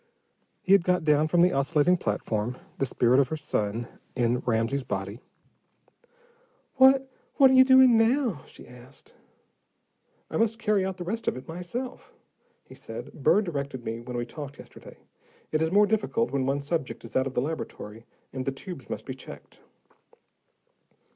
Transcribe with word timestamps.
He 0.63 0.71
had 0.71 0.83
got 0.83 1.03
down 1.03 1.27
from 1.27 1.41
the 1.41 1.53
oscillating 1.53 1.95
platform, 1.95 2.57
the 2.79 2.87
spirit 2.87 3.19
of 3.19 3.27
her 3.27 3.37
son 3.37 3.87
in 4.15 4.39
Ramsey's 4.39 4.83
body. 4.83 5.19
"What 6.77 7.07
what 7.35 7.51
are 7.51 7.53
you 7.53 7.63
doing 7.63 7.97
now?" 7.97 8.41
she 8.47 8.67
asked. 8.67 9.13
"I 10.31 10.37
must 10.37 10.57
carry 10.57 10.83
out 10.83 10.97
the 10.97 11.03
rest 11.03 11.27
of 11.27 11.37
it 11.37 11.47
myself," 11.47 12.11
he 12.65 12.73
said. 12.73 13.13
"Burr 13.13 13.43
directed 13.43 13.85
me 13.85 13.99
when 13.99 14.17
we 14.17 14.25
talked 14.25 14.57
yesterday. 14.57 14.97
It 15.51 15.61
is 15.61 15.71
more 15.71 15.85
difficult 15.85 16.31
when 16.31 16.47
one 16.47 16.61
subject 16.61 17.05
is 17.05 17.15
out 17.15 17.27
of 17.27 17.35
the 17.35 17.41
laboratory, 17.43 18.07
and 18.33 18.43
the 18.43 18.51
tubes 18.51 18.89
must 18.89 19.05
be 19.05 19.13
checked." 19.13 19.61